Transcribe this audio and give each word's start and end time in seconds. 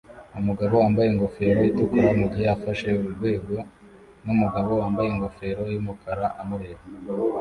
Umugabo 0.39 0.73
wambaye 0.81 1.07
ingofero 1.09 1.59
itukura 1.69 2.09
mugihe 2.19 2.47
afashe 2.55 2.87
urwego 3.07 3.55
numugabo 4.25 4.69
wambaye 4.81 5.07
ingofero 5.13 5.63
yumukara 5.73 6.25
amureba 6.41 6.83